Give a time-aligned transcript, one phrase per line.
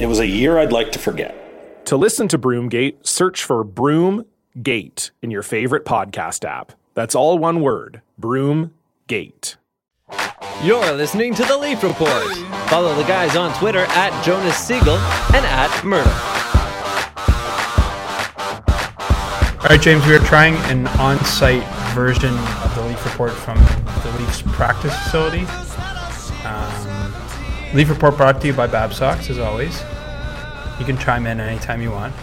[0.00, 1.36] It was a year I'd like to forget.
[1.84, 6.72] To listen to Broomgate, search for Broomgate in your favorite podcast app.
[6.94, 9.56] That's all one word Broomgate.
[10.62, 12.34] You're listening to The Leaf Report.
[12.70, 16.06] Follow the guys on Twitter at Jonas Siegel and at Mirtle.
[19.60, 21.62] All right, James, we are trying an on site
[21.94, 25.44] version of the Leaf Report from the Leafs practice facility.
[26.46, 26.89] Um,
[27.72, 29.80] Leaf Report brought to you by Bab Socks, as always.
[30.80, 32.14] You can chime in anytime you want.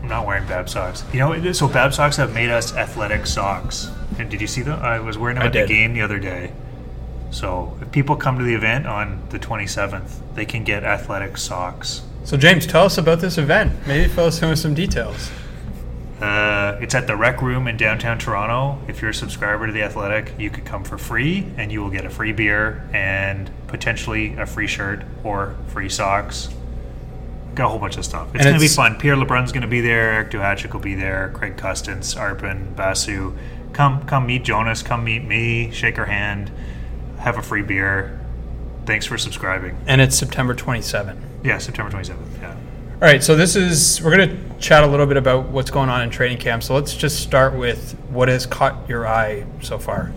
[0.00, 1.04] I'm not wearing Bab socks.
[1.12, 3.90] You know, so Bab socks have made us athletic socks.
[4.18, 4.80] And did you see them?
[4.80, 5.64] I was wearing them I at did.
[5.68, 6.52] the game the other day.
[7.30, 12.02] So if people come to the event on the 27th, they can get athletic socks.
[12.24, 13.86] So, James, tell us about this event.
[13.86, 15.30] Maybe fill us in with some details.
[16.20, 18.78] Uh, it's at the Rec Room in downtown Toronto.
[18.88, 21.90] If you're a subscriber to the Athletic, you could come for free, and you will
[21.90, 26.50] get a free beer and potentially a free shirt or free socks.
[27.54, 28.34] Got a whole bunch of stuff.
[28.34, 28.98] It's going to be fun.
[28.98, 30.12] Pierre LeBrun's going to be there.
[30.12, 31.30] Eric Duhatschek will be there.
[31.34, 33.36] Craig Custance, Arpon, Basu.
[33.72, 34.82] Come, come meet Jonas.
[34.82, 35.70] Come meet me.
[35.72, 36.50] Shake her hand.
[37.18, 38.20] Have a free beer.
[38.86, 39.78] Thanks for subscribing.
[39.86, 41.20] And it's September 27th.
[41.42, 42.40] Yeah, September 27th.
[42.40, 42.56] Yeah.
[43.02, 45.88] All right, so this is, we're going to chat a little bit about what's going
[45.88, 46.62] on in training camp.
[46.62, 50.12] So, let's just start with what has caught your eye so far.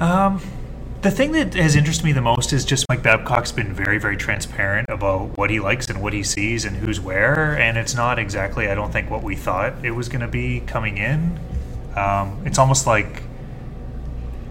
[0.00, 0.42] Um,
[1.00, 4.18] the thing that has interested me the most is just Mike Babcock's been very, very
[4.18, 8.18] transparent about what he likes and what he sees and who's where, and it's not
[8.18, 11.40] exactly, I don't think, what we thought it was going to be coming in.
[11.96, 13.22] Um, it's almost like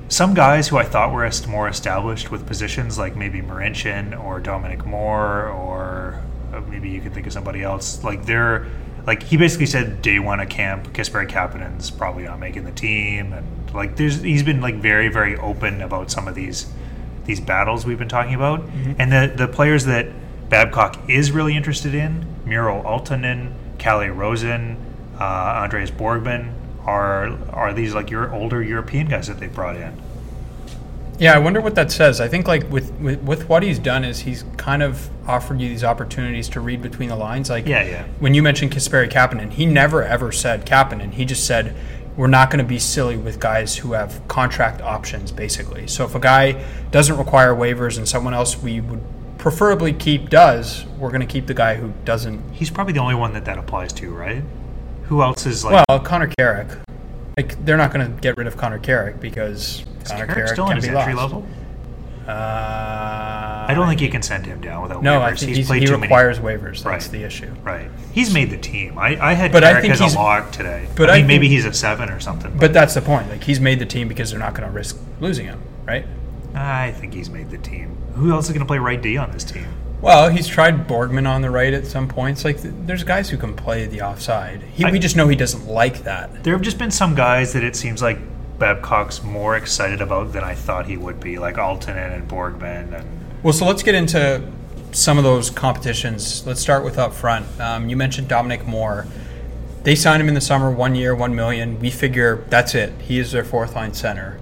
[0.08, 4.88] some guys who I thought were more established with positions, like maybe Marincin or Dominic
[4.88, 6.24] Moore, or
[6.62, 8.04] maybe you could think of somebody else.
[8.04, 8.68] Like they're
[9.06, 13.34] like he basically said day one at camp, Kasperi Kapanen's probably not making the team,
[13.34, 16.68] and like there's he's been like very very open about some of these
[17.26, 18.62] these battles we've been talking about,
[19.00, 20.08] and the the players that
[20.50, 24.78] Babcock is really interested in, Miro Aaltonen, Kalle Rosen,
[25.20, 25.24] uh,
[25.64, 26.54] Andreas Borgman.
[26.86, 30.02] Are, are these like your older European guys that they brought in?
[31.20, 32.22] Yeah, I wonder what that says.
[32.22, 35.68] I think like with, with with what he's done is he's kind of offered you
[35.68, 37.50] these opportunities to read between the lines.
[37.50, 38.06] Like Yeah, yeah.
[38.20, 41.14] when you mentioned Kasperi Kapanen, he never ever said Kapanen.
[41.14, 41.76] He just said
[42.16, 45.88] we're not going to be silly with guys who have contract options, basically.
[45.88, 49.04] So if a guy doesn't require waivers and someone else we would
[49.38, 52.54] preferably keep does, we're going to keep the guy who doesn't.
[52.54, 54.44] He's probably the only one that that applies to, right?
[55.04, 55.86] Who else is like?
[55.88, 56.70] Well, Connor Carrick.
[57.38, 60.50] Like they're not going to get rid of Connor Carrick because is Connor Carrick Carrick
[60.54, 61.34] still can in his be entry lost.
[61.34, 61.48] level?
[62.28, 65.24] Uh, I don't think you can send him down without No, waivers.
[65.24, 66.58] I think he's played he too requires many.
[66.58, 66.84] waivers.
[66.84, 67.02] That's Right.
[67.12, 67.54] the issue.
[67.64, 67.90] Right.
[68.12, 68.98] He's made the team.
[68.98, 70.88] I, I had But I Carrick think as he's- a lock today.
[70.96, 72.52] but I I mean, maybe think- he's a seven or something.
[72.58, 73.30] But that's the point.
[73.30, 76.06] Like he's made the team because they're not going to risk losing him, right?
[76.56, 77.98] I think he's made the team.
[78.16, 79.68] Who else is going to play right D on this team?
[80.02, 82.46] Well, he's tried Borgman on the right at some points.
[82.46, 84.62] Like th- there's guys who can play the offside.
[84.74, 86.44] He, I- we just know he doesn't like that.
[86.44, 88.18] There have just been some guys that it seems like
[88.60, 93.00] Babcock's more excited about than I thought he would be, like Aaltonen and Borgman.
[93.00, 93.08] And
[93.44, 94.42] Well, so let's get into
[94.92, 96.46] some of those competitions.
[96.46, 97.46] Let's start with up front.
[97.60, 99.06] Um, you mentioned Dominic Moore.
[99.84, 101.80] They signed him in the summer, one year, one million.
[101.80, 102.94] We figure that's it.
[103.02, 104.40] He is their fourth line center.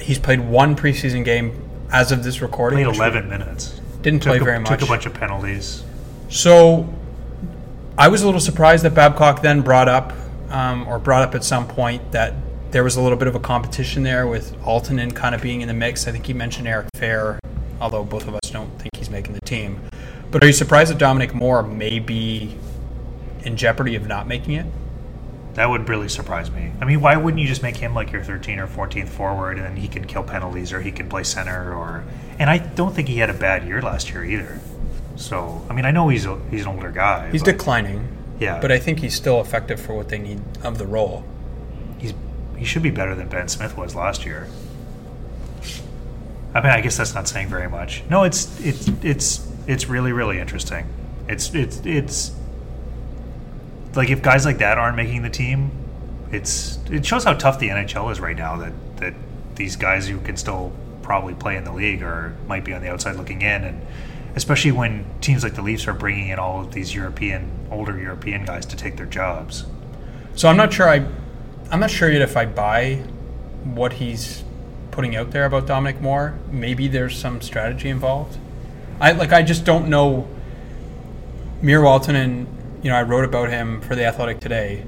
[0.00, 1.60] He's played one preseason game
[1.90, 2.82] as of this recording.
[2.84, 3.80] played 11 minutes.
[4.00, 4.68] Didn't play a, very much.
[4.68, 5.84] Took a bunch of penalties.
[6.28, 6.92] So
[7.98, 10.12] I was a little surprised that Babcock then brought up,
[10.48, 12.34] um, or brought up at some point, that
[12.72, 15.68] there was a little bit of a competition there with Aaltonen kind of being in
[15.68, 16.08] the mix.
[16.08, 17.38] I think he mentioned Eric Fehr,
[17.80, 19.78] although both of us don't think he's making the team.
[20.30, 22.56] But are you surprised that Dominic Moore may be
[23.44, 24.66] in jeopardy of not making it?
[25.52, 26.72] That would really surprise me.
[26.80, 29.66] I mean, why wouldn't you just make him like your 13 or 14th forward, and
[29.66, 32.04] then he can kill penalties, or he can play center, or?
[32.38, 34.60] And I don't think he had a bad year last year either.
[35.16, 37.30] So, I mean, I know he's a, he's an older guy.
[37.30, 38.08] He's but declining,
[38.40, 41.22] Yeah, but I think he's still effective for what they need of the role.
[41.98, 42.14] he's
[42.62, 44.46] he should be better than Ben Smith was last year.
[46.54, 48.04] I mean, I guess that's not saying very much.
[48.08, 50.86] No, it's it's it's it's really really interesting.
[51.26, 52.30] It's it's it's
[53.96, 55.72] like if guys like that aren't making the team,
[56.30, 58.56] it's it shows how tough the NHL is right now.
[58.58, 59.14] That that
[59.56, 60.70] these guys who can still
[61.02, 63.84] probably play in the league or might be on the outside looking in, and
[64.36, 68.44] especially when teams like the Leafs are bringing in all of these European older European
[68.44, 69.64] guys to take their jobs.
[70.36, 70.88] So I'm not sure.
[70.88, 71.04] I
[71.72, 72.96] I'm not sure yet if I buy
[73.64, 74.44] what he's
[74.90, 76.38] putting out there about Dominic Moore.
[76.50, 78.36] Maybe there's some strategy involved.
[79.00, 79.32] I like.
[79.32, 80.28] I just don't know.
[81.62, 82.46] Mir Walton and
[82.82, 84.84] you know I wrote about him for the Athletic today.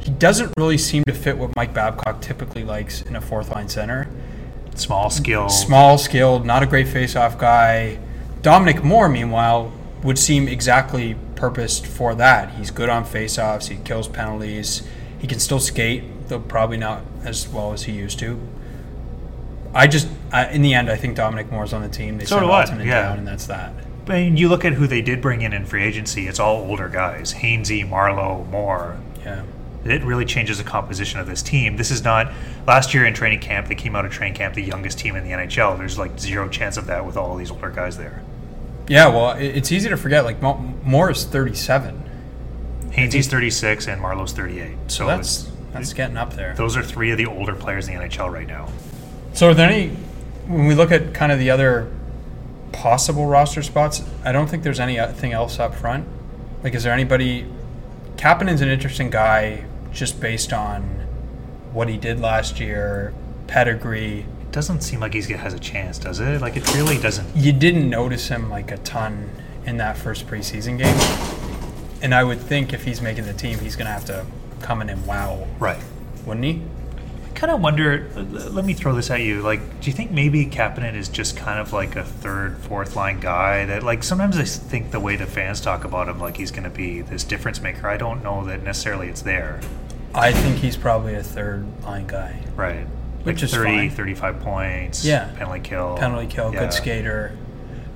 [0.00, 3.70] He doesn't really seem to fit what Mike Babcock typically likes in a fourth line
[3.70, 4.06] center.
[4.74, 7.98] Small skill, Small, skilled, not a great face-off guy.
[8.42, 9.72] Dominic Moore, meanwhile,
[10.02, 12.50] would seem exactly purposed for that.
[12.56, 13.68] He's good on face-offs.
[13.68, 14.86] He kills penalties.
[15.18, 18.40] He can still skate, though probably not as well as he used to.
[19.74, 22.18] I just, I, in the end, I think Dominic Moore's on the team.
[22.18, 23.02] They So do I, yeah.
[23.02, 23.72] down, and that's that.
[24.08, 26.28] I mean, you look at who they did bring in in free agency.
[26.28, 28.96] It's all older guys: Hainsey, Marleau, Moore.
[29.24, 29.42] Yeah.
[29.84, 31.76] It really changes the composition of this team.
[31.76, 32.32] This is not
[32.66, 33.68] last year in training camp.
[33.68, 35.76] They came out of training camp the youngest team in the NHL.
[35.78, 38.22] There's like zero chance of that with all these older guys there.
[38.88, 40.24] Yeah, well, it's easy to forget.
[40.24, 42.02] Like Mo- Moore is 37.
[42.90, 44.72] Hainsey's 36 and Marleau's 38.
[44.86, 46.54] So So that's it's- that's getting up there.
[46.54, 48.68] those are three of the older players in the NHL right now.
[49.32, 49.88] So are there any
[50.46, 51.92] when we look at kind of the other
[52.72, 56.06] possible roster spots, I don't think there's anything else up front.
[56.62, 57.46] Like is there anybody
[58.16, 60.82] Kapanen's an interesting guy just based on
[61.72, 63.12] what he did last year,
[63.46, 64.20] pedigree.
[64.40, 66.40] It doesn't seem like he has a chance, does it?
[66.40, 67.36] Like it really doesn't.
[67.36, 69.30] You didn't notice him like a ton
[69.66, 70.96] in that first preseason game.
[72.02, 74.24] And I would think if he's making the team, he's going to have to
[74.66, 75.78] come in wow, Right.
[76.24, 76.62] wouldn't he?
[77.24, 78.08] I kind of wonder.
[78.16, 79.42] Let me throw this at you.
[79.42, 83.20] Like, do you think maybe Kapanen is just kind of like a third, fourth line
[83.20, 86.50] guy that, like, sometimes I think the way the fans talk about him, like he's
[86.50, 87.86] going to be this difference maker.
[87.88, 89.60] I don't know that necessarily it's there.
[90.14, 92.42] I think he's probably a third line guy.
[92.56, 92.86] Right.
[93.22, 93.90] Which like is 30, fine.
[93.90, 95.04] 35 points.
[95.04, 95.30] Yeah.
[95.36, 95.96] Penalty kill.
[95.98, 96.60] penalty kill, Yeah.
[96.60, 97.36] good skater.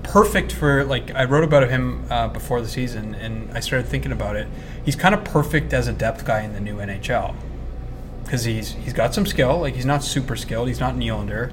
[0.03, 4.13] Perfect for like I wrote about him uh, before the season, and I started thinking
[4.13, 4.49] about it.
[4.85, 7.35] He's kind of perfect as a depth guy in the new NHL
[8.25, 9.61] because he's he's got some skill.
[9.61, 10.69] Like he's not super skilled.
[10.69, 11.53] He's not Nylander.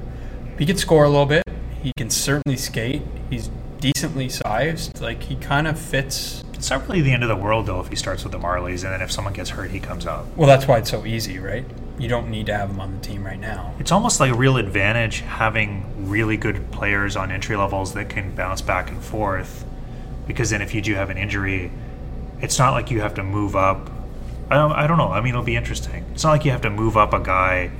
[0.58, 1.44] He can score a little bit.
[1.82, 3.04] He can certainly skate.
[3.30, 3.50] He's
[3.80, 5.02] decently sized.
[5.02, 6.44] Like he kind of fits.
[6.54, 8.84] It's not really the end of the world, though, if he starts with the Marlies
[8.84, 10.26] and then if someone gets hurt, he comes up.
[10.36, 11.66] Well, that's why it's so easy, right?
[12.00, 13.74] You don't need to have him on the team right now.
[13.80, 18.36] It's almost like a real advantage having really good players on entry levels that can
[18.36, 19.66] bounce back and forth.
[20.28, 21.72] Because then, if you do have an injury,
[22.40, 23.90] it's not like you have to move up.
[24.50, 25.10] I don't, I don't know.
[25.10, 26.06] I mean, it'll be interesting.
[26.14, 27.72] It's not like you have to move up a guy.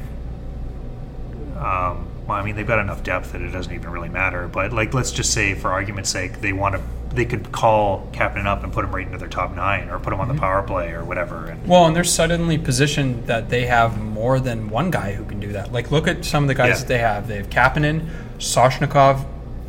[1.56, 4.48] Um, well, I mean, they've got enough depth that it doesn't even really matter.
[4.48, 6.82] But like, let's just say, for argument's sake, they want to.
[7.12, 10.14] They could call Kapanen up and put him right into their top nine, or put
[10.14, 10.42] him on the mm-hmm.
[10.42, 11.48] power play, or whatever.
[11.48, 15.40] And Well, and they're suddenly positioned that they have more than one guy who can
[15.40, 15.72] do that.
[15.72, 16.76] Like, look at some of the guys Yeah.
[16.76, 17.28] that they have.
[17.28, 18.08] They have Kapanen,
[18.40, 19.26] Soshnikov,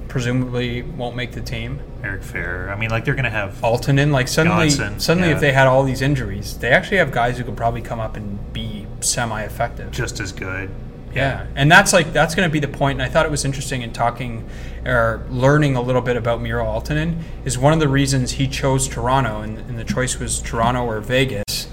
[0.09, 1.81] presumably won't make the team.
[2.03, 2.71] Eric Fehr.
[2.71, 5.35] I mean, like they're going to have Aaltonen, like suddenly, Johnsson, suddenly, yeah.
[5.35, 8.17] if they had all these injuries, they actually have guys who could probably come up
[8.17, 9.91] and be semi-effective.
[9.91, 10.71] just as good.
[11.15, 13.01] Yeah, and that's like that's going to be the point.
[13.01, 14.49] And I thought it was interesting in talking
[14.85, 18.89] or learning a little bit about Miro Aaltonen is one of the reasons he chose
[18.89, 21.69] Toronto, and, and the choice was Toronto or Vegas,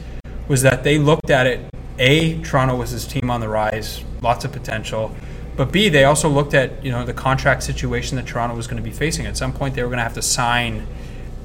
[0.48, 1.70] was that they looked at it.
[1.98, 5.16] A, Toronto was his team on the rise, lots of potential,
[5.56, 8.82] but B, they also looked at you know the contract situation that Toronto was going
[8.82, 9.26] to be facing.
[9.26, 10.88] At some point, they were going to have to sign.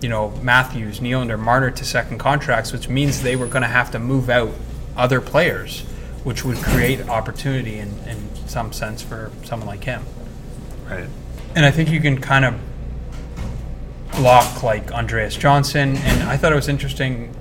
[0.00, 3.90] You know Matthews, Nylander, Marner to second contracts, which means they were going to have
[3.90, 4.50] to move out
[4.96, 5.84] other players
[6.24, 10.04] which would create opportunity in, in some sense for someone like him.
[10.88, 11.08] Right.
[11.54, 12.54] And I think you can kind of
[14.12, 15.96] block like Andreas Johnsson.
[15.96, 17.34] And I thought it was interesting.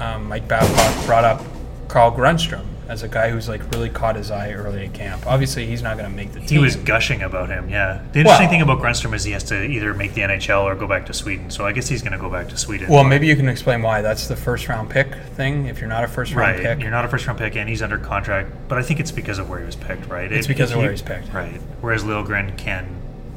[0.00, 1.42] Um, Mike Babcock brought up
[1.88, 5.26] Carl Grundstrom as a guy who's like really caught his eye early at camp.
[5.26, 6.48] Obviously, he's not going to make the team.
[6.48, 8.02] He was gushing about him, yeah.
[8.12, 10.74] The interesting Well- thing about Grundstrom is he has to either make the NHL or
[10.74, 11.50] go back to Sweden.
[11.50, 12.88] So I guess he's going to go back to Sweden.
[12.88, 14.02] well, maybe you can explain why.
[14.02, 15.66] That's the first round pick thing.
[15.66, 16.62] If you're not a first round right.
[16.62, 18.50] pick, You're not a first round pick, and he's under contract.
[18.68, 20.30] But I think it's because of where he was picked, right?
[20.30, 21.32] It's If- because of where he- he's picked.
[21.32, 21.60] Right.
[21.80, 22.86] Whereas Liljegren can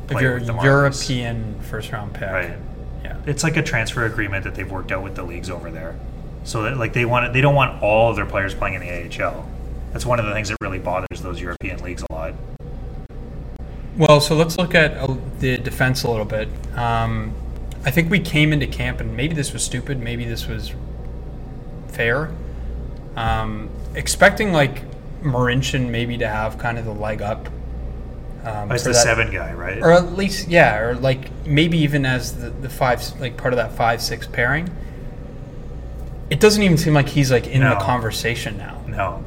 [0.09, 2.51] if you're with the a European first round pick, Right.
[3.03, 3.17] Yeah.
[3.25, 5.95] It's like a transfer agreement that they've worked out with the leagues over there.
[6.45, 9.23] So that like they want they don't want all of their players playing in the
[9.23, 9.49] AHL.
[9.91, 12.33] That's one of the things that really bothers those European leagues a lot.
[13.97, 16.49] Well, so let's look at uh, the defense a little bit.
[16.75, 17.33] Um,
[17.85, 20.73] I think we came into camp, and maybe this was stupid, maybe this was
[21.87, 22.31] fair.
[23.15, 24.81] Um, expecting like
[25.21, 27.47] Marincin maybe to have kind of the leg up
[28.43, 29.79] Um, As the that- seven guy, right?
[29.81, 33.57] or at least yeah, or like maybe even as the, the five, like part of
[33.57, 34.69] that five six pairing.
[36.29, 38.82] It doesn't even seem like he's like in the conversation now.
[38.88, 39.24] no.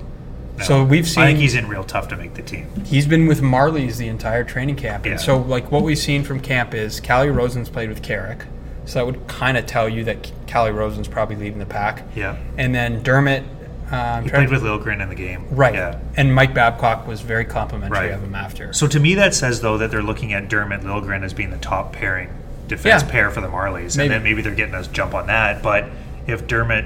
[0.59, 0.65] no.
[0.65, 2.67] So we've I think seen- he's in real tough to make the team.
[2.85, 6.41] He's been with Marlies the entire training camp, and so like what we've seen from
[6.41, 8.45] camp is Kalle Rosen's played with Carrick,
[8.85, 12.03] so that would kind of tell you that Kalle Rosen's probably leading the pack.
[12.17, 12.37] Yeah.
[12.57, 13.45] and then Dermott.
[13.93, 15.47] Um, He played with Liljegren in the game.
[15.51, 15.99] right, Yeah.
[16.17, 18.11] and Mike Babcock was very complimentary Right.
[18.13, 18.73] of him after.
[18.75, 21.57] So to me, that says though that they're looking at Dermott Lilgren as being the
[21.57, 22.29] top pairing
[22.67, 23.09] defense Yeah.
[23.11, 24.07] pair for the Marlies, Maybe.
[24.07, 25.63] and then maybe they're getting us jump on that.
[25.63, 25.89] But
[26.29, 26.85] if Dermott,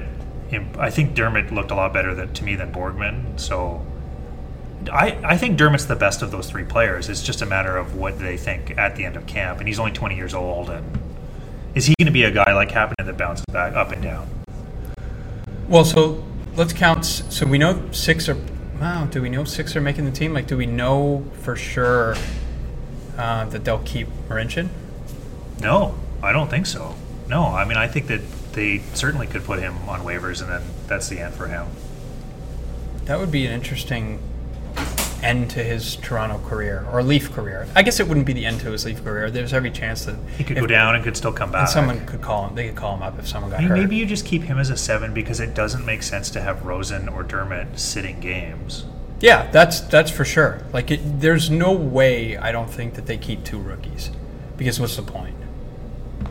[0.79, 3.39] I think Dermott looked a lot better than, to me than Borgman.
[3.39, 3.85] So
[4.91, 7.09] I I think Dermott's the best of those three players.
[7.09, 9.79] It's just a matter of what they think at the end of camp, and he's
[9.79, 10.69] only 20 years old.
[10.69, 10.97] And
[11.75, 14.27] is he going to be a guy like Kapanen that bounces back up and down?
[15.67, 16.23] Well, so
[16.55, 17.05] let's count.
[17.05, 18.37] So we know six are.
[18.79, 20.33] Wow, do we know six are making the team?
[20.33, 22.15] Like, do we know for sure
[23.17, 24.69] uh, that they'll keep Marincin?
[25.61, 26.95] No, I don't think so.
[27.27, 28.21] No, I mean I think that
[28.53, 31.67] they certainly could put him on waivers, and then that's the end for him.
[33.05, 34.19] That would be an interesting
[35.21, 37.65] end to his Toronto career or Leaf career.
[37.75, 39.31] I guess it wouldn't be the end to his Leaf career.
[39.31, 41.67] There's every chance that He could if- go down and could still come back.
[41.69, 42.55] someone could call him.
[42.55, 43.77] They could call him up if someone got I mean, hurt.
[43.79, 46.65] maybe you just keep him as a seven because it doesn't make sense to have
[46.65, 48.85] Rosen or Dermott sitting games.
[49.21, 50.61] Yeah, that's that's for sure.
[50.73, 54.09] Like, it, there's no way I don't think that they keep two rookies,
[54.57, 55.35] because what's the point?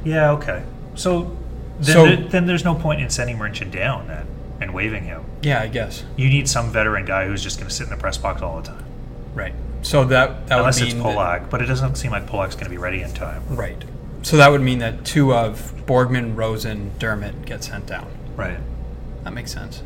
[0.05, 0.63] Yeah, okay.
[0.95, 1.35] So
[1.81, 4.27] then, So- there- then there's no point in sending Marincin down then
[4.61, 5.23] and waving him.
[5.43, 6.05] Yeah, I guess.
[6.17, 8.61] You need some veteran guy who's just going to sit in the press box all
[8.61, 8.85] the time.
[9.35, 9.55] Right.
[9.83, 12.55] So that that Unless would it's mean that- Polak, but it doesn't seem like Polak's
[12.55, 13.43] going to be ready in time.
[13.49, 13.83] Right.
[14.23, 18.07] So that would mean that two of Borgman, Rosen, Dermott get sent down.
[18.37, 18.59] Right.
[19.25, 19.83] That makes sense.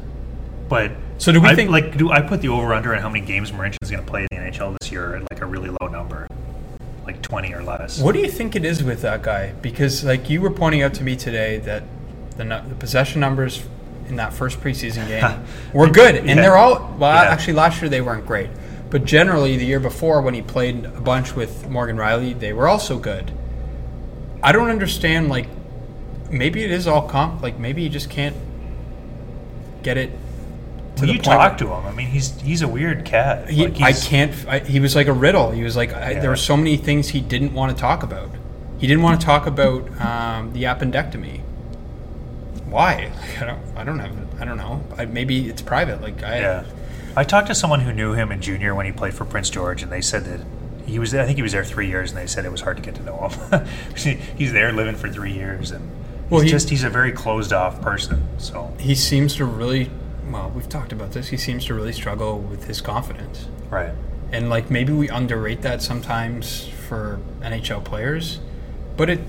[0.69, 3.09] But So do we I, think- like do I put the over under on how
[3.09, 5.71] many games Marincin's going to play in the NHL this year at like a really
[5.81, 6.27] low number,
[7.07, 8.01] like twenty or less?
[8.01, 9.53] What do you think it is with that guy?
[9.63, 11.85] Because like you were pointing out to me today that
[12.37, 13.65] the, the possession numbers
[14.09, 16.35] in that first preseason game were good, and Yeah.
[16.37, 17.15] they're all well.
[17.25, 17.31] Yeah.
[17.31, 18.51] Actually, last year they weren't great,
[18.91, 22.69] but generally the year before when he played a bunch with Morgan Rielly, they were
[22.69, 23.33] also good.
[24.43, 25.29] I don't understand.
[25.29, 25.49] Like
[26.31, 27.43] maybe it is all comp.
[27.43, 28.37] Like maybe you just can't
[29.83, 30.11] get it.
[30.97, 31.85] To you talk to him.
[31.87, 33.51] I mean, he's he's a weird cat.
[33.51, 34.33] He, Like, I can't.
[34.49, 35.51] I, he was like a riddle.
[35.51, 36.21] He was like I, Yeah.
[36.21, 38.31] there were so many things he didn't want to talk about.
[38.79, 41.41] He didn't want to talk about um, the appendectomy.
[42.69, 43.11] Why?
[43.21, 43.77] Like, I don't.
[43.77, 44.41] I don't have.
[44.41, 44.83] I don't know.
[44.99, 46.01] I, maybe it's private.
[46.01, 46.41] Like I.
[46.41, 46.65] Yeah.
[47.17, 49.83] I talked to someone who knew him in junior when he played for Prince George,
[49.83, 50.41] and they said that
[50.87, 51.15] he was.
[51.15, 52.95] I think he was there three years, and they said it was hard to get
[52.97, 53.67] to know him.
[54.37, 55.91] he's there living for three years, and
[56.29, 58.27] Well, he's he- just he's a very closed off person.
[58.39, 59.91] So He seems to really.
[60.31, 61.29] Well, we've talked about this.
[61.29, 63.93] He seems to really struggle with his confidence, right.
[64.33, 68.41] and like maybe we underrate that sometimes for NHL players,
[68.97, 69.21] but it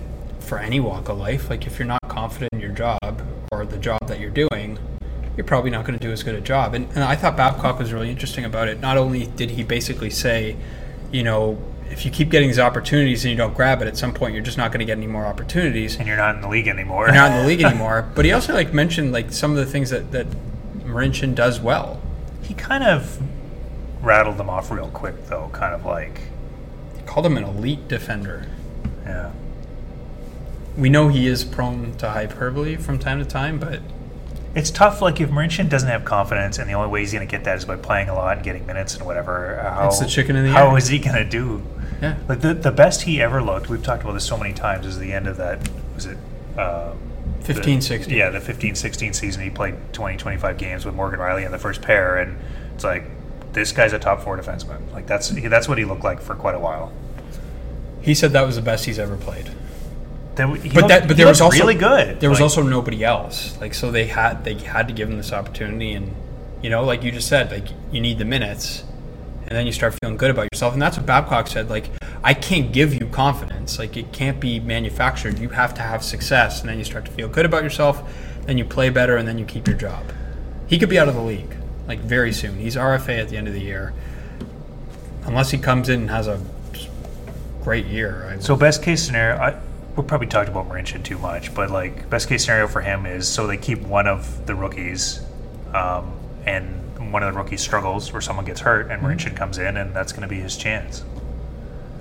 [0.48, 1.50] for any walk of life.
[1.50, 4.80] Like if you're not confident in your job or the job that you're doing,
[5.36, 6.74] you're probably not going to do as good a job.
[6.74, 8.80] And, and I thought Babcock was really interesting about it.
[8.80, 10.56] Not only did he basically say,
[11.12, 14.13] you know, if you keep getting these opportunities and you don't grab it, at some
[14.13, 15.98] point you're just not going to get any more opportunities.
[15.98, 17.06] And you're not in the league anymore.
[17.06, 18.10] You're not in the league anymore.
[18.16, 20.27] But he also like mentioned like some of the things that that
[20.98, 22.01] Marincin does well.
[22.42, 23.22] he kind of
[24.01, 25.50] rattled them off real quick, though.
[25.54, 26.22] Kind of like,
[26.96, 28.48] He called him an elite defender.
[29.06, 29.32] yeah.
[30.77, 33.82] We know he is prone to hyperbole from time to time, but
[34.56, 35.01] It's tough.
[35.01, 37.58] Like if Marincin doesn't have confidence, and the only way he's going to get that
[37.58, 39.60] is by playing a lot and getting minutes and whatever.
[39.62, 40.77] How, It's the chicken and the How egg.
[40.82, 41.62] is he going to do?
[42.01, 42.16] yeah.
[42.27, 43.70] Like the the best he ever looked.
[43.70, 44.86] We've talked about this so many times.
[44.88, 45.68] Is the end of that?
[45.96, 46.18] Was it?
[46.58, 46.94] Uh,
[47.48, 48.18] 15, the- 16.
[48.18, 49.42] Yeah, the 15-16 season.
[49.42, 52.38] He played 20, 25 games with Morgan Rielly in the first pair, and
[52.75, 53.04] it's like
[53.54, 54.92] this guy's a top four defenseman.
[54.94, 56.92] Like that's that's what he looked like for quite a while.
[58.01, 59.50] He said that was the best he's ever played.
[60.36, 62.20] That, but looked- that but there was also really good.
[62.20, 63.60] There was Like, also nobody else.
[63.60, 66.13] Like so they had they had to give him this opportunity and
[66.62, 68.84] you know like you just said like you need the minutes
[69.48, 71.89] and then you start feeling good about yourself and that's what Babcock said like
[72.28, 76.60] I can't give you confidence like it can't be manufactured you have to have success
[76.60, 78.04] and then you start to feel good about yourself
[78.46, 80.04] then you play better and then you keep your job.
[80.68, 81.56] He could be out of the league
[81.88, 82.60] like very soon.
[82.60, 83.94] He's RFA at the end of the year.
[85.24, 86.42] Unless he comes in and has a
[87.64, 88.30] great year.
[88.30, 89.58] I, So best case scenario, I,
[89.96, 93.26] we probably talked about Marincin too much, but like best case scenario for him is
[93.26, 95.22] so they keep one of the rookies,
[95.74, 96.12] um,
[96.46, 99.94] and one of the rookies struggles or someone gets hurt, and Marincin comes in, and
[99.94, 101.04] that's going to be his chance.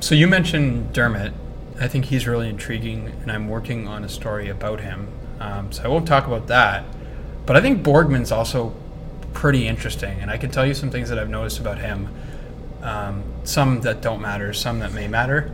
[0.07, 1.33] So you mentioned Dermott.
[1.81, 5.09] I think he's really intriguing, and I'm working on a story about him.
[5.41, 6.85] Um, so I won't talk about that.
[7.45, 8.73] But I think Borgman's also
[9.33, 12.09] pretty interesting, and I can tell you some things that I've noticed about him.
[12.83, 15.51] Um, some that don't matter, some that may matter.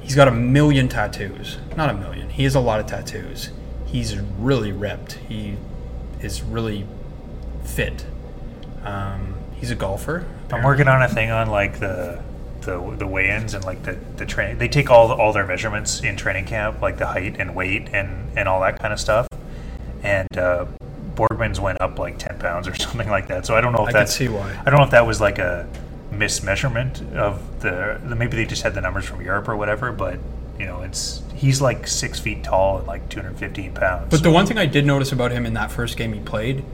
[0.00, 1.58] He's got a million tattoos.
[1.76, 2.28] Not a million.
[2.28, 3.50] He has a lot of tattoos.
[3.86, 5.12] He's really ripped.
[5.28, 5.58] He
[6.20, 6.86] is really
[7.62, 8.04] fit.
[8.82, 10.26] Um, he's a golfer.
[10.50, 12.20] I'm working on a thing on like the
[12.66, 14.58] the, the weigh-ins and like the the train.
[14.58, 18.28] They take all all their measurements in training camp, like the height and weight and
[18.36, 19.26] and all that kind of stuff.
[20.02, 20.66] And uh,
[21.14, 23.46] Borgman's went up like ten pounds or something like that.
[23.46, 24.60] So I don't know if I that's see why.
[24.66, 25.66] I don't know if that was like a
[26.10, 29.92] mismeasurement of the, the maybe they just had the numbers from Europe or whatever.
[29.92, 30.18] But
[30.58, 34.10] you know, it's he's like six feet tall and like 215 pounds.
[34.10, 36.64] But the one thing I did notice about him in that first game he played,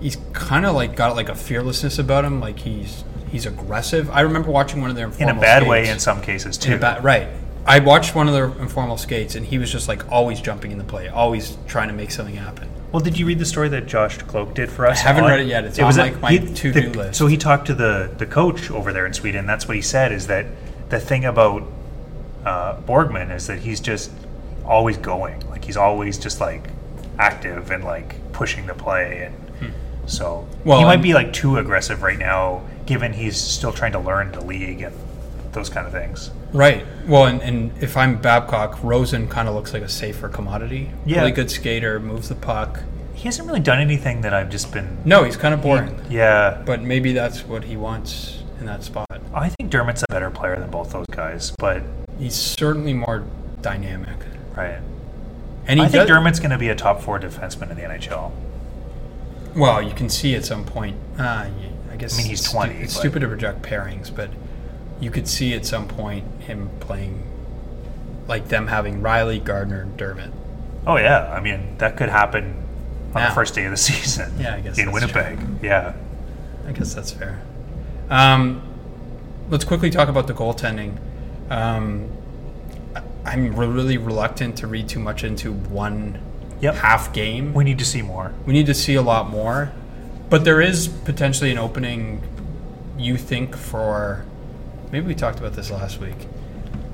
[0.00, 2.40] he's kind of like got like a fearlessness about him.
[2.40, 3.04] Like he's
[3.34, 4.08] he's aggressive.
[4.10, 5.94] I remember watching one of their in a bad way skates.
[5.94, 6.74] in some cases In too.
[6.76, 7.26] a ba- right.
[7.66, 10.78] I watched one of their informal skates, and he was just like always jumping in
[10.78, 12.68] the play, always trying to make something happen.
[12.92, 15.00] Well, did you read the story that Josh Kloke did for us?
[15.00, 15.64] I haven't read it yet.
[15.64, 17.18] It's on, like, my he- to-do the- list.
[17.18, 19.46] So he talked to the the coach over there in Sweden.
[19.46, 20.46] That's what he said is that
[20.90, 21.64] the thing about
[22.44, 24.12] uh, Borgman is that he's just
[24.64, 25.40] always going.
[25.50, 26.68] Like he's always just like
[27.18, 29.24] active and like pushing the play,
[29.60, 29.72] and
[30.06, 30.68] so Hmm.
[30.68, 33.98] Well, he might and- be like too aggressive right now, given he's still trying to
[33.98, 34.94] learn the league and
[35.52, 36.30] those kind of things.
[36.52, 36.84] Right.
[37.06, 40.90] Well, and, and if I'm Babcock, Rosen kind of looks like a safer commodity.
[41.06, 41.20] Yeah.
[41.20, 42.80] Really good skater, moves the puck.
[43.14, 44.98] He hasn't really done anything that I've just been.
[45.04, 45.98] No, he's kind of boring.
[46.10, 49.06] Yeah, But maybe that's what he wants in that spot.
[49.32, 51.82] I think Dermott's a better player than both those guys, but
[52.18, 53.24] He's certainly more
[53.62, 54.16] dynamic.
[54.56, 54.78] right.
[55.66, 57.82] And he I think does, Dermott's going to be a top four defenseman in the
[57.82, 58.30] NHL.
[59.56, 60.96] Well, you can see at some point.
[61.18, 61.46] Uh,
[61.94, 64.28] I guess I mean, he's it's 20, It's stupid to project pairings, but
[65.00, 67.22] you could see at some point him playing
[68.26, 70.32] like them having Rielly, Gardiner, and Dermott.
[70.86, 72.56] Oh yeah, I mean that could happen
[73.14, 73.28] on Now.
[73.28, 74.32] the first day of the season.
[74.40, 75.38] Yeah, I guess in Winnipeg.
[75.62, 75.94] Yeah,
[76.66, 77.40] I guess that's fair.
[78.10, 78.60] Um,
[79.50, 80.96] let's quickly talk about the goaltending.
[81.48, 82.10] Um,
[83.24, 86.18] I'm really reluctant to read too much into one
[86.60, 86.74] Yep.
[86.76, 87.52] half game.
[87.54, 88.32] we need to see more.
[88.46, 89.72] We need to see a lot more,
[90.30, 92.22] but there is potentially an opening.
[92.98, 94.24] You think for
[94.92, 96.28] maybe we talked about this last week,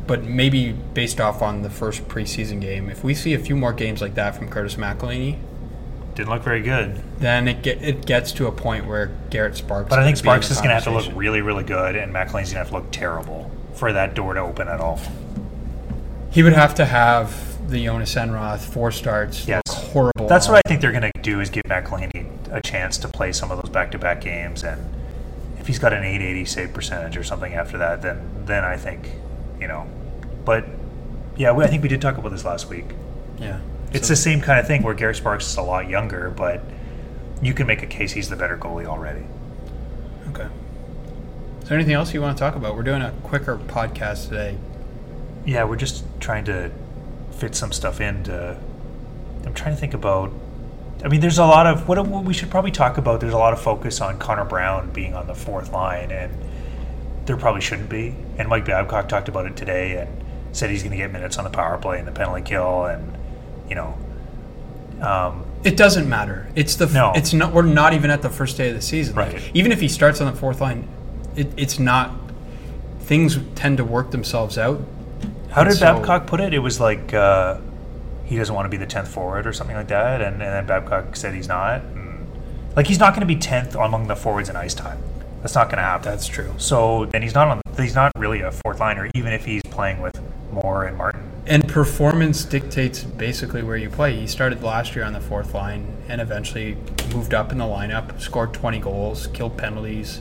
[0.06, 3.72] but maybe based off on the first preseason game, if we see a few more
[3.72, 5.38] games like that from Curtis McElhinney,
[6.14, 9.90] Didn't look very good, then it get it gets to a point where Garrett Sparks.
[9.90, 11.64] but I think could be in Sparks is going to have to look really, really
[11.64, 14.80] good, and McLean's going to have to look terrible for that door to open at
[14.80, 15.00] all.
[16.30, 19.46] He would have to have the Jonas Enroth four starts.
[19.46, 19.62] Yes.
[19.68, 20.26] horrible.
[20.28, 23.32] That's what I think they're going to do is give McElhaney a chance to play
[23.32, 24.82] some of those back-to-back games, and
[25.58, 29.08] if he's got an 880 save percentage or something after that, then then I think,
[29.60, 29.86] you know,
[30.44, 30.64] but
[31.36, 32.86] yeah, we, I think we did talk about this last week.
[33.38, 33.60] Yeah.
[33.92, 36.62] It's So- the same kind of thing where Garrett Sparks is a lot younger, but
[37.42, 39.24] you can make a case he's the better goalie already.
[40.30, 40.48] Okay.
[41.62, 42.74] Is there anything else you want to talk about?
[42.76, 44.56] We're doing a quicker podcast today.
[45.46, 46.70] Yeah, we're just trying to
[47.32, 48.24] fit some stuff in.
[48.24, 48.58] To,
[49.46, 50.32] I'm trying to think about.
[51.04, 53.20] I mean, there's a lot of what, what we should probably talk about.
[53.20, 56.32] There's a lot of focus on Connor Brown being on the fourth line, and
[57.26, 58.14] there probably shouldn't be.
[58.38, 60.10] And Mike Babcock talked about it today and
[60.52, 63.16] said he's going to get minutes on the power play and the penalty kill, and
[63.68, 63.96] you know,
[65.00, 66.48] um, It doesn't matter.
[66.54, 66.86] It's the.
[66.86, 67.12] No.
[67.14, 67.52] It's not.
[67.54, 69.14] We're not even at the first day of the season.
[69.14, 69.50] Like, Right.
[69.54, 70.86] even if he starts on the fourth line,
[71.36, 72.10] it, it's not.
[73.00, 74.82] Things tend to work themselves out.
[75.50, 76.52] How did so- Babcock put it?
[76.52, 77.58] It was like uh,
[78.30, 80.64] he doesn't want to be the tenth forward or something like that, and, and then
[80.64, 81.82] Babcock said he's not.
[81.82, 82.30] And,
[82.76, 85.02] like he's not going to be tenth among the forwards in ice time.
[85.42, 86.04] That's not going to happen.
[86.04, 86.54] That's true.
[86.56, 87.60] So then he's not on.
[87.76, 90.20] He's not really a fourth liner, even if he's playing with
[90.52, 91.28] Moore and Martin.
[91.44, 94.14] And performance dictates basically where you play.
[94.14, 96.76] He started last year on the fourth line and eventually
[97.12, 100.20] moved up in the lineup, scored 20 goals, killed penalties.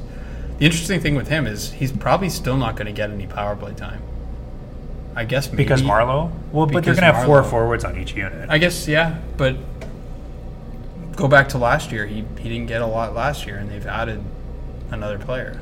[0.57, 3.55] The interesting thing with him is he's probably still not going to get any power
[3.55, 4.01] play time.
[5.19, 6.32] I guess maybe Because Marleau.
[6.53, 8.49] Well, but they're Because to have four forwards on each unit.
[8.49, 9.58] I guess yeah, but
[11.17, 12.05] go back to last year.
[12.05, 14.23] He he didn't get a lot last year, and they've added
[14.91, 15.60] another player.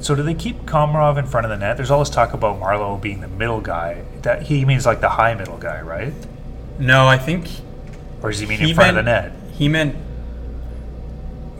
[0.00, 1.76] So do they keep Komarov in front of the net?
[1.76, 4.02] There's all this talk about Marleau being the middle guy.
[4.22, 6.12] That he means like the high middle guy, right?
[6.80, 7.46] No, I think
[8.20, 9.30] Or does he mean in front of the net?
[9.52, 9.94] He meant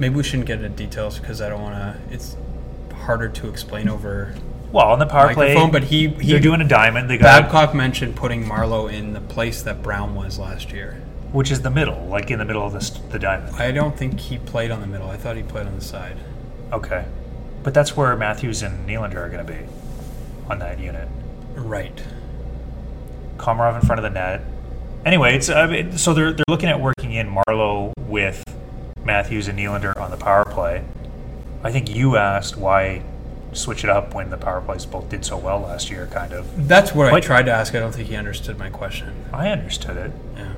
[0.00, 2.12] maybe we shouldn't get into details because I don't want to.
[2.12, 2.36] It's
[2.92, 4.34] harder to explain over
[4.72, 5.54] Well, on the power play.
[5.70, 7.10] But he he they're doing a diamond.
[7.10, 11.00] They got Babcock mentioned putting Marleau in the place that Brown was last year.
[11.32, 13.56] which is the middle, like in the middle of the, the diamond.
[13.56, 15.08] I don't think he played on the middle.
[15.10, 16.16] I thought he played on the side.
[16.72, 17.04] Okay.
[17.62, 19.60] But that's where Matthews and Nylander are going to be
[20.48, 21.08] on that unit.
[21.54, 22.02] Right.
[23.36, 24.42] Komarov in front of the net.
[25.04, 28.42] Anyway, it's I mean, so they're they're looking at working in Marleau with
[29.04, 30.84] Matthews and Nylander on the power play.
[31.64, 33.02] I think you asked why
[33.52, 36.68] switch it up when the power plays both did so well last year, kind of.
[36.68, 37.74] That's what I tried to ask.
[37.74, 39.24] I don't think he understood my question.
[39.32, 40.12] I understood it.
[40.36, 40.52] Yeah.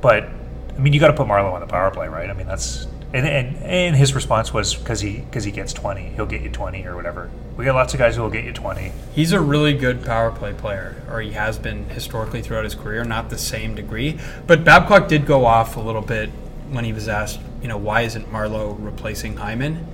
[0.00, 0.28] But
[0.76, 2.28] I mean, you got to put Marleau on the power play, right?
[2.28, 6.10] I mean, that's and and, and his response was because he because he gets twenty,
[6.10, 7.30] he'll get you twenty or whatever.
[7.56, 8.92] We got lots of guys who will get you twenty.
[9.14, 13.04] He's a really good power play player, or he has been historically throughout his career,
[13.04, 14.18] not the same degree.
[14.46, 16.30] But Babcock did go off a little bit
[16.70, 19.86] when he was asked, you know, why isn't Marleau replacing Hyman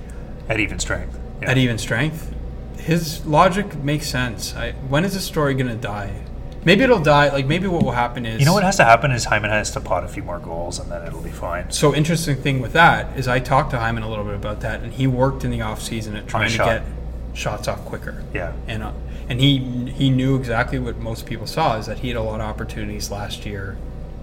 [0.49, 1.17] at even strength.
[1.41, 1.51] Yeah.
[1.51, 2.33] at even strength?
[2.83, 4.55] His logic makes sense.
[4.55, 6.23] I, when is this story going to die?
[6.65, 7.29] Maybe it'll die.
[7.29, 9.71] Like maybe what will happen is You know what has to happen is Hyman has
[9.71, 11.71] to pot a few more goals, and then it'll be fine.
[11.71, 14.81] So interesting thing with that is I talked to Hyman a little bit about that,
[14.81, 16.65] and he worked in the off season at trying to shot.
[16.65, 16.83] get
[17.33, 18.23] shots off quicker.
[18.33, 18.53] Yeah.
[18.67, 18.93] and uh,
[19.29, 19.57] and he
[19.91, 23.11] he knew exactly what most people saw is that he had a lot of opportunities
[23.11, 23.77] last year.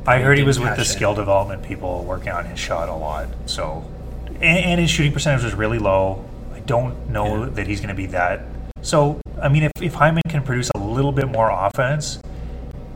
[0.07, 0.87] I heard he was with the in.
[0.87, 3.29] skill development people working on his shot a lot.
[3.47, 3.85] So,
[4.27, 6.25] and, and his shooting percentage was really low.
[6.71, 7.51] Don't know Yeah.
[7.51, 8.43] that he's going to be that.
[8.81, 12.21] So, I mean, if, if Hyman can produce a little bit more offense,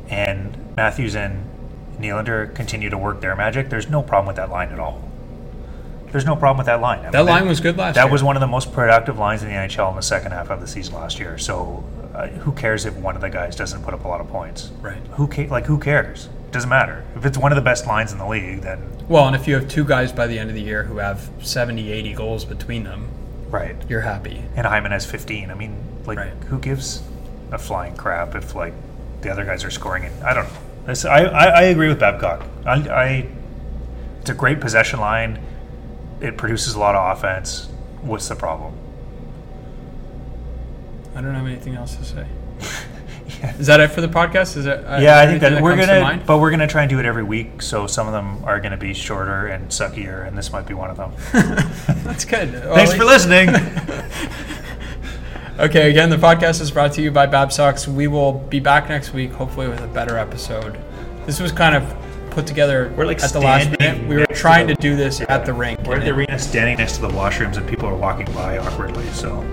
[0.08, 1.44] and Matthews and
[1.98, 5.02] Nylander continue to work their magic, there's no problem with that line at all.
[6.12, 7.00] There's no problem with that line.
[7.04, 8.12] I That line was good last That year.
[8.12, 10.60] was one of the most productive lines in the NHL in the second half of
[10.60, 11.36] the season last year.
[11.36, 11.82] So,
[12.14, 14.70] uh, who cares if one of the guys doesn't put up a lot of points?
[14.80, 14.98] Right.
[15.14, 16.28] Who ca- like who cares?
[16.46, 17.02] It doesn't matter.
[17.16, 19.56] If it's one of the best lines in the league, then Well, and if you
[19.56, 22.84] have two guys by the end of the year who have 70, 80 goals between
[22.84, 23.08] them,
[23.50, 23.76] right.
[23.88, 24.42] you're happy.
[24.56, 25.50] And Hyman has 15.
[25.50, 25.76] I mean,
[26.06, 26.32] like, Right.
[26.48, 27.02] who gives
[27.52, 28.74] a flying crap if like
[29.20, 30.04] the other guys are scoring?
[30.04, 30.12] It.
[30.22, 30.58] I don't know.
[30.86, 32.44] This, I, I I agree with Babcock.
[32.66, 33.28] I, I
[34.20, 35.38] it's a great possession line.
[36.20, 37.68] It produces a lot of offense.
[38.02, 38.74] What's the problem?
[41.14, 42.26] I don't have anything else to say.
[43.58, 44.56] Is that it for the podcast?
[44.56, 46.66] Is that uh, yeah, I think there that we're comes to gonna, but we're gonna
[46.66, 47.62] try and do it every week.
[47.62, 50.90] So some of them are gonna be shorter and suckier, and this might be one
[50.90, 51.12] of them.
[52.04, 52.52] That's good.
[52.52, 53.50] Well, Thanks for listening.
[55.56, 57.86] Okay, again, the podcast is brought to you by Babsocks.
[57.86, 60.76] We will be back next week, hopefully with a better episode.
[61.26, 61.96] This was kind of
[62.30, 64.00] put together We're, like, at the last minute.
[64.08, 66.10] We were next to trying the- to do this at the rink, We're at the
[66.10, 69.06] arena, standing next to the washrooms, and people are walking by awkwardly.
[69.12, 69.46] So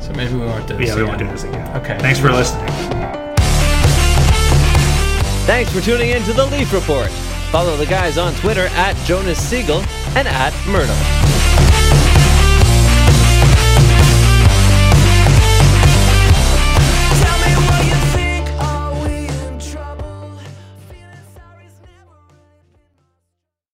[0.00, 0.90] so maybe we won't do this.
[0.90, 1.08] yeah, we again.
[1.08, 1.76] won't do this again.
[1.78, 1.98] Okay.
[1.98, 3.07] Thanks for listening.
[5.48, 7.08] Thanks for tuning in to the Leaf Report.
[7.50, 9.78] Follow the guys on Twitter at Jonas Siegel
[10.14, 11.27] and at Mirtle.